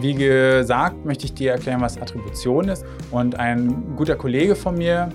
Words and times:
Wie 0.00 0.14
gesagt, 0.14 1.04
möchte 1.04 1.26
ich 1.26 1.34
dir 1.34 1.52
erklären, 1.52 1.82
was 1.82 2.00
Attribution 2.00 2.68
ist. 2.68 2.86
Und 3.10 3.38
ein 3.38 3.96
guter 3.96 4.16
Kollege 4.16 4.56
von 4.56 4.78
mir, 4.78 5.10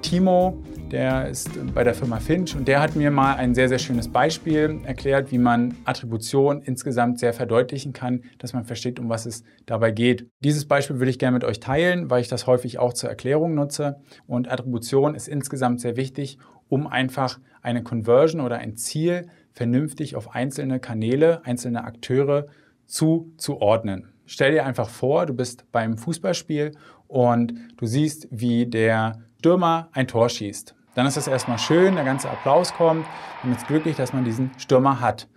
Timo, 0.00 0.62
der 0.90 1.28
ist 1.28 1.50
bei 1.74 1.84
der 1.84 1.92
Firma 1.92 2.20
Finch 2.20 2.56
und 2.56 2.66
der 2.66 2.80
hat 2.80 2.96
mir 2.96 3.10
mal 3.10 3.34
ein 3.34 3.54
sehr, 3.54 3.68
sehr 3.68 3.78
schönes 3.78 4.08
Beispiel 4.08 4.80
erklärt, 4.84 5.30
wie 5.30 5.36
man 5.36 5.74
Attribution 5.84 6.62
insgesamt 6.62 7.18
sehr 7.18 7.34
verdeutlichen 7.34 7.92
kann, 7.92 8.22
dass 8.38 8.54
man 8.54 8.64
versteht, 8.64 8.98
um 8.98 9.10
was 9.10 9.26
es 9.26 9.44
dabei 9.66 9.90
geht. 9.90 10.26
Dieses 10.40 10.66
Beispiel 10.66 11.00
würde 11.00 11.10
ich 11.10 11.18
gerne 11.18 11.34
mit 11.34 11.44
euch 11.44 11.60
teilen, 11.60 12.08
weil 12.08 12.22
ich 12.22 12.28
das 12.28 12.46
häufig 12.46 12.78
auch 12.78 12.94
zur 12.94 13.10
Erklärung 13.10 13.54
nutze. 13.54 13.96
Und 14.26 14.50
Attribution 14.50 15.14
ist 15.14 15.28
insgesamt 15.28 15.82
sehr 15.82 15.98
wichtig, 15.98 16.38
um 16.70 16.86
einfach 16.86 17.40
eine 17.60 17.82
Conversion 17.82 18.40
oder 18.40 18.56
ein 18.56 18.78
Ziel 18.78 19.26
vernünftig 19.52 20.16
auf 20.16 20.34
einzelne 20.34 20.80
Kanäle, 20.80 21.44
einzelne 21.44 21.84
Akteure 21.84 22.46
zuzuordnen. 22.86 24.13
Stell 24.26 24.52
dir 24.52 24.64
einfach 24.64 24.88
vor, 24.88 25.26
du 25.26 25.34
bist 25.34 25.70
beim 25.72 25.98
Fußballspiel 25.98 26.72
und 27.08 27.54
du 27.76 27.86
siehst, 27.86 28.28
wie 28.30 28.66
der 28.66 29.20
Stürmer 29.38 29.90
ein 29.92 30.08
Tor 30.08 30.30
schießt. 30.30 30.74
Dann 30.94 31.06
ist 31.06 31.18
das 31.18 31.26
erstmal 31.26 31.58
schön, 31.58 31.96
der 31.96 32.04
ganze 32.04 32.30
Applaus 32.30 32.72
kommt. 32.72 33.04
Man 33.42 33.54
ist 33.54 33.66
glücklich, 33.66 33.96
dass 33.96 34.14
man 34.14 34.24
diesen 34.24 34.50
Stürmer 34.56 35.00
hat. 35.00 35.28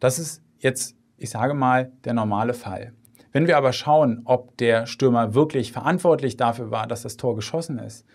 Das 0.00 0.18
ist 0.18 0.42
jetzt, 0.58 0.96
ich 1.16 1.30
sage 1.30 1.54
mal, 1.54 1.92
der 2.04 2.14
normale 2.14 2.54
Fall. 2.54 2.92
Wenn 3.34 3.48
wir 3.48 3.56
aber 3.56 3.72
schauen, 3.72 4.22
ob 4.26 4.56
der 4.58 4.86
Stürmer 4.86 5.34
wirklich 5.34 5.72
verantwortlich 5.72 6.36
dafür 6.36 6.70
war, 6.70 6.86
dass 6.86 7.02
das 7.02 7.16
Tor 7.16 7.34
geschossen 7.34 7.80
ist, 7.80 8.06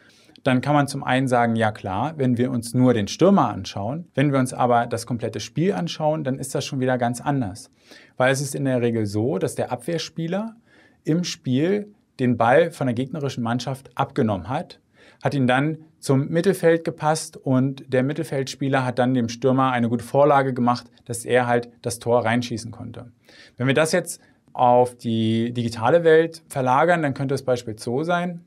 dann 0.46 0.62
kann 0.62 0.74
man 0.74 0.88
zum 0.88 1.04
einen 1.04 1.28
sagen, 1.28 1.58
ja 1.58 1.74
klar, 1.74 2.14
wenn 2.16 2.38
wir 2.38 2.50
uns 2.50 2.74
nur 2.74 2.94
den 2.94 3.10
Stürmer 3.10 3.50
anschauen. 3.50 4.08
Wenn 4.16 4.32
wir 4.32 4.40
uns 4.40 4.54
aber 4.54 4.88
das 4.88 5.06
komplette 5.06 5.42
Spiel 5.42 5.74
anschauen, 5.74 6.24
dann 6.24 6.40
ist 6.40 6.56
das 6.56 6.64
schon 6.64 6.80
wieder 6.80 6.98
ganz 6.98 7.20
anders. 7.20 7.70
Weil 8.16 8.32
es 8.32 8.40
ist 8.40 8.56
in 8.56 8.64
der 8.64 8.82
Regel 8.82 9.06
so, 9.06 9.40
dass 9.40 9.56
der 9.56 9.74
Abwehrspieler 9.74 10.56
im 11.04 11.26
Spiel 11.26 11.94
den 12.22 12.38
Ball 12.38 12.72
von 12.72 12.88
der 12.88 12.94
gegnerischen 12.94 13.44
Mannschaft 13.44 13.92
abgenommen 13.96 14.48
hat 14.48 14.80
hat 15.22 15.34
ihn 15.34 15.48
dann 15.48 15.80
zum 16.00 16.30
Mittelfeld 16.30 16.86
gepasst 16.86 17.36
und 17.36 17.92
der 17.92 18.04
Mittelfeldspieler 18.04 18.86
hat 18.86 19.00
dann 19.00 19.14
dem 19.14 19.28
Stürmer 19.28 19.72
eine 19.72 19.90
gute 19.90 20.04
Vorlage 20.04 20.54
gemacht, 20.54 20.90
dass 21.06 21.26
er 21.26 21.46
halt 21.46 21.70
das 21.82 22.00
Tor 22.00 22.24
reinschießen 22.24 22.72
konnte. 22.72 23.12
Wenn 23.58 23.68
wir 23.68 23.74
das 23.74 23.92
jetzt 23.92 24.22
auf 24.54 24.96
die 24.96 25.52
digitale 25.54 26.04
Welt 26.04 26.44
verlagern, 26.50 27.02
dann 27.02 27.14
könnte 27.14 27.36
es 27.36 27.44
beispielsweise 27.44 27.84
so 27.84 28.04
sein, 28.04 28.46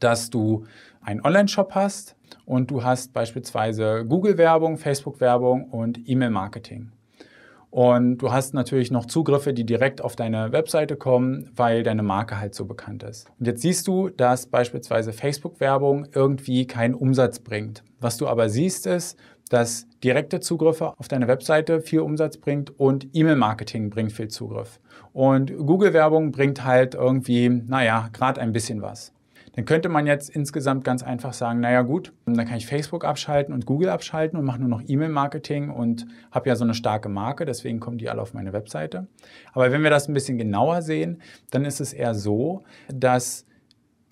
dass 0.00 0.30
du 0.30 0.64
einen 1.00 1.24
Online-Shop 1.24 1.74
hast 1.74 2.16
und 2.44 2.70
du 2.70 2.82
hast 2.82 3.12
beispielsweise 3.12 4.04
Google-Werbung, 4.06 4.76
Facebook-Werbung 4.76 5.70
und 5.70 6.08
E-Mail-Marketing. 6.08 6.90
Und 7.70 8.18
du 8.18 8.30
hast 8.30 8.52
natürlich 8.52 8.90
noch 8.90 9.06
Zugriffe, 9.06 9.54
die 9.54 9.64
direkt 9.64 10.02
auf 10.02 10.14
deine 10.14 10.52
Webseite 10.52 10.94
kommen, 10.94 11.50
weil 11.56 11.82
deine 11.82 12.02
Marke 12.02 12.38
halt 12.38 12.54
so 12.54 12.66
bekannt 12.66 13.02
ist. 13.02 13.30
Und 13.40 13.46
jetzt 13.46 13.62
siehst 13.62 13.88
du, 13.88 14.10
dass 14.10 14.46
beispielsweise 14.46 15.14
Facebook-Werbung 15.14 16.06
irgendwie 16.14 16.66
keinen 16.66 16.94
Umsatz 16.94 17.38
bringt. 17.38 17.82
Was 17.98 18.18
du 18.18 18.28
aber 18.28 18.50
siehst, 18.50 18.86
ist, 18.86 19.18
dass 19.52 19.86
direkte 20.02 20.40
Zugriffe 20.40 20.98
auf 20.98 21.08
deine 21.08 21.28
Webseite 21.28 21.82
viel 21.82 22.00
Umsatz 22.00 22.38
bringt 22.38 22.78
und 22.80 23.08
E-Mail-Marketing 23.12 23.90
bringt 23.90 24.12
viel 24.12 24.28
Zugriff. 24.28 24.80
Und 25.12 25.54
Google-Werbung 25.54 26.32
bringt 26.32 26.64
halt 26.64 26.94
irgendwie, 26.94 27.50
naja, 27.50 28.08
gerade 28.14 28.40
ein 28.40 28.52
bisschen 28.52 28.80
was. 28.80 29.12
Dann 29.54 29.66
könnte 29.66 29.90
man 29.90 30.06
jetzt 30.06 30.30
insgesamt 30.30 30.84
ganz 30.84 31.02
einfach 31.02 31.34
sagen, 31.34 31.60
naja 31.60 31.82
gut, 31.82 32.14
dann 32.24 32.46
kann 32.46 32.56
ich 32.56 32.64
Facebook 32.64 33.04
abschalten 33.04 33.52
und 33.52 33.66
Google 33.66 33.90
abschalten 33.90 34.38
und 34.38 34.46
mache 34.46 34.58
nur 34.58 34.70
noch 34.70 34.80
E-Mail-Marketing 34.86 35.68
und 35.68 36.06
habe 36.30 36.48
ja 36.48 36.56
so 36.56 36.64
eine 36.64 36.72
starke 36.72 37.10
Marke, 37.10 37.44
deswegen 37.44 37.78
kommen 37.78 37.98
die 37.98 38.08
alle 38.08 38.22
auf 38.22 38.32
meine 38.32 38.54
Webseite. 38.54 39.06
Aber 39.52 39.70
wenn 39.70 39.82
wir 39.82 39.90
das 39.90 40.08
ein 40.08 40.14
bisschen 40.14 40.38
genauer 40.38 40.80
sehen, 40.80 41.20
dann 41.50 41.66
ist 41.66 41.82
es 41.82 41.92
eher 41.92 42.14
so, 42.14 42.62
dass 42.88 43.44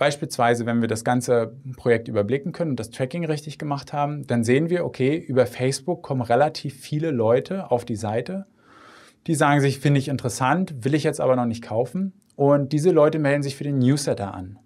Beispielsweise, 0.00 0.64
wenn 0.64 0.80
wir 0.80 0.88
das 0.88 1.04
ganze 1.04 1.52
Projekt 1.76 2.08
überblicken 2.08 2.52
können 2.52 2.70
und 2.70 2.80
das 2.80 2.88
Tracking 2.88 3.26
richtig 3.26 3.58
gemacht 3.58 3.92
haben, 3.92 4.26
dann 4.26 4.44
sehen 4.44 4.70
wir, 4.70 4.86
okay, 4.86 5.14
über 5.18 5.44
Facebook 5.44 6.02
kommen 6.02 6.22
relativ 6.22 6.74
viele 6.80 7.10
Leute 7.10 7.70
auf 7.70 7.84
die 7.84 7.96
Seite, 7.96 8.46
die 9.26 9.34
sagen 9.34 9.60
sich, 9.60 9.78
finde 9.78 10.00
ich 10.00 10.08
interessant, 10.08 10.86
will 10.86 10.94
ich 10.94 11.04
jetzt 11.04 11.20
aber 11.20 11.36
noch 11.36 11.44
nicht 11.44 11.62
kaufen. 11.62 12.14
Und 12.34 12.72
diese 12.72 12.92
Leute 12.92 13.18
melden 13.18 13.42
sich 13.42 13.56
für 13.56 13.64
den 13.64 13.78
Newsletter 13.78 14.32
an. 14.32 14.58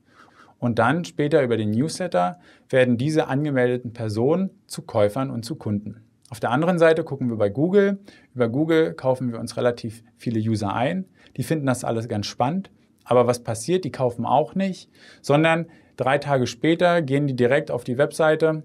Und 0.60 0.78
dann 0.78 1.04
später 1.04 1.42
über 1.42 1.56
den 1.56 1.72
Newsletter 1.72 2.38
werden 2.70 2.96
diese 2.96 3.26
angemeldeten 3.26 3.92
Personen 3.92 4.50
zu 4.68 4.82
Käufern 4.82 5.30
und 5.30 5.44
zu 5.44 5.56
Kunden. 5.56 6.04
Auf 6.30 6.38
der 6.38 6.52
anderen 6.52 6.78
Seite 6.78 7.02
gucken 7.02 7.28
wir 7.28 7.38
bei 7.38 7.48
Google. 7.48 7.98
Über 8.36 8.48
Google 8.48 8.92
kaufen 8.92 9.32
wir 9.32 9.40
uns 9.40 9.56
relativ 9.56 10.04
viele 10.16 10.38
User 10.38 10.72
ein. 10.72 11.06
Die 11.36 11.42
finden 11.42 11.66
das 11.66 11.82
alles 11.82 12.06
ganz 12.06 12.26
spannend. 12.26 12.70
Aber 13.04 13.26
was 13.26 13.42
passiert? 13.42 13.84
Die 13.84 13.92
kaufen 13.92 14.24
auch 14.24 14.54
nicht, 14.54 14.90
sondern 15.20 15.66
drei 15.96 16.18
Tage 16.18 16.46
später 16.46 17.02
gehen 17.02 17.26
die 17.26 17.36
direkt 17.36 17.70
auf 17.70 17.84
die 17.84 17.98
Webseite, 17.98 18.62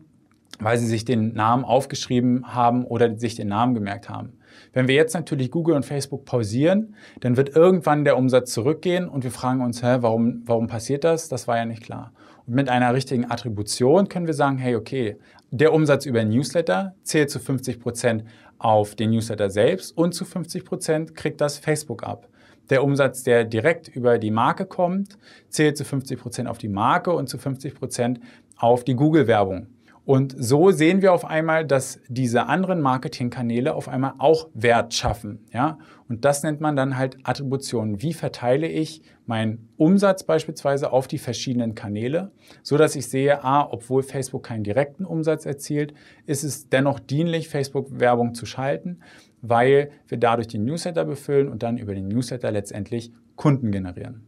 weil 0.60 0.78
sie 0.78 0.88
sich 0.88 1.06
den 1.06 1.34
Namen 1.34 1.64
aufgeschrieben 1.64 2.54
haben 2.54 2.86
oder 2.86 3.18
sich 3.18 3.36
den 3.36 3.50
Namen 3.50 3.74
gemerkt 3.74 4.10
haben. 4.10 4.34
Wenn 4.74 4.88
wir 4.88 4.96
jetzt 4.96 5.14
natürlich 5.14 5.52
Google 5.52 5.76
und 5.76 5.86
Facebook 5.86 6.26
pausieren, 6.26 6.96
dann 7.22 7.38
wird 7.38 7.56
irgendwann 7.56 8.04
der 8.04 8.18
Umsatz 8.18 8.52
zurückgehen 8.52 9.08
und 9.08 9.24
wir 9.24 9.32
fragen 9.32 9.62
uns, 9.62 9.84
hä, 9.84 9.98
warum, 10.02 10.42
warum 10.46 10.68
passiert 10.68 11.04
das? 11.04 11.30
Das 11.30 11.48
war 11.48 11.58
ja 11.58 11.66
nicht 11.66 11.84
klar. 11.84 12.12
Und 12.46 12.56
mit 12.56 12.70
einer 12.70 12.94
richtigen 12.94 13.30
Attribution 13.30 14.10
können 14.10 14.28
wir 14.28 14.34
sagen, 14.34 14.58
hey, 14.58 14.76
okay, 14.76 15.18
der 15.52 15.74
Umsatz 15.74 16.06
über 16.06 16.24
Newsletter 16.24 16.96
zählt 17.04 17.30
zu 17.30 17.40
50 17.40 17.80
Prozent 17.80 18.24
auf 18.58 18.96
den 18.96 19.12
Newsletter 19.12 19.50
selbst 19.50 19.98
und 19.98 20.14
zu 20.14 20.26
50 20.26 20.66
Prozent 20.66 21.16
kriegt 21.16 21.42
das 21.42 21.58
Facebook 21.58 22.04
ab. 22.04 22.28
Der 22.70 22.84
Umsatz, 22.84 23.24
der 23.24 23.46
direkt 23.46 23.88
über 23.88 24.20
die 24.20 24.32
Marke 24.32 24.66
kommt, 24.66 25.18
zählt 25.50 25.78
zu 25.78 25.86
50 25.86 26.20
Prozent 26.20 26.50
auf 26.50 26.58
die 26.58 26.70
Marke 26.70 27.12
und 27.12 27.28
zu 27.28 27.38
50 27.38 27.76
Prozent 27.76 28.20
auf 28.58 28.84
die 28.84 28.96
Google-Werbung. 28.96 29.68
Und 30.10 30.34
so 30.36 30.72
sehen 30.72 31.04
wir 31.04 31.14
auf 31.14 31.24
einmal, 31.24 31.68
dass 31.68 32.00
diese 32.08 32.48
anderen 32.48 32.82
Marketingkanäle 32.82 33.76
auf 33.76 33.88
einmal 33.88 34.14
auch 34.18 34.50
Wert 34.56 34.96
schaffen. 34.96 35.46
Ja? 35.54 35.78
Und 36.08 36.26
das 36.26 36.42
nennt 36.42 36.60
man 36.62 36.76
dann 36.76 36.98
halt 36.98 37.18
Attribution. 37.26 38.02
Wie 38.02 38.14
verteile 38.14 38.68
ich 38.68 39.04
meinen 39.28 39.70
Umsatz 39.78 40.24
beispielsweise 40.24 40.92
auf 40.92 41.08
die 41.08 41.20
verschiedenen 41.20 41.76
Kanäle, 41.76 42.32
so 42.64 42.76
dass 42.76 42.96
ich 42.96 43.08
sehe, 43.08 43.44
ah, 43.44 43.68
obwohl 43.70 44.02
Facebook 44.02 44.42
keinen 44.42 44.64
direkten 44.64 45.06
Umsatz 45.06 45.46
erzielt, 45.46 45.94
ist 46.26 46.44
es 46.44 46.70
dennoch 46.70 47.00
dienlich, 47.00 47.48
Facebook-Werbung 47.48 48.34
zu 48.34 48.48
schalten, 48.48 49.02
weil 49.42 49.92
wir 50.08 50.18
dadurch 50.18 50.48
den 50.48 50.66
Newsletter 50.66 51.06
befüllen 51.06 51.48
und 51.48 51.64
dann 51.64 51.78
über 51.78 51.94
den 51.94 52.08
Newsletter 52.08 52.52
letztendlich 52.52 53.12
Kunden 53.36 53.72
generieren. 53.72 54.26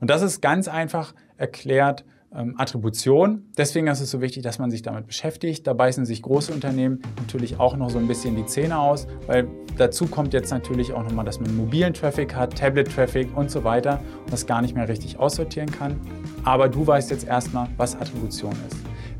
Und 0.00 0.10
das 0.10 0.22
ist 0.22 0.40
ganz 0.40 0.68
einfach 0.68 1.14
erklärt 1.36 2.04
ähm, 2.34 2.54
Attribution. 2.58 3.44
Deswegen 3.56 3.86
ist 3.86 4.00
es 4.00 4.10
so 4.10 4.20
wichtig, 4.20 4.42
dass 4.42 4.58
man 4.58 4.70
sich 4.70 4.82
damit 4.82 5.06
beschäftigt. 5.06 5.66
Da 5.66 5.72
beißen 5.72 6.04
sich 6.04 6.22
große 6.22 6.52
Unternehmen 6.52 7.00
natürlich 7.16 7.58
auch 7.58 7.76
noch 7.76 7.90
so 7.90 7.98
ein 7.98 8.06
bisschen 8.06 8.36
die 8.36 8.46
Zähne 8.46 8.78
aus, 8.78 9.06
weil 9.26 9.48
dazu 9.76 10.06
kommt 10.06 10.34
jetzt 10.34 10.50
natürlich 10.50 10.92
auch 10.92 11.02
nochmal, 11.02 11.24
dass 11.24 11.40
man 11.40 11.56
mobilen 11.56 11.94
Traffic 11.94 12.34
hat, 12.34 12.56
Tablet-Traffic 12.56 13.36
und 13.36 13.50
so 13.50 13.64
weiter 13.64 14.00
und 14.24 14.32
das 14.32 14.46
gar 14.46 14.62
nicht 14.62 14.74
mehr 14.74 14.88
richtig 14.88 15.18
aussortieren 15.18 15.70
kann. 15.70 15.98
Aber 16.44 16.68
du 16.68 16.86
weißt 16.86 17.10
jetzt 17.10 17.26
erstmal, 17.26 17.68
was 17.76 17.96
Attribution 17.96 18.52
ist. 18.68 18.76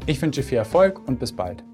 Ich 0.07 0.21
wünsche 0.21 0.43
viel 0.43 0.59
Erfolg 0.59 1.07
und 1.07 1.19
bis 1.19 1.33
bald. 1.33 1.68